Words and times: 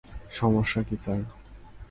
সমস্যা 0.31 0.81
কী 0.83 0.95
স্যার? 0.97 1.19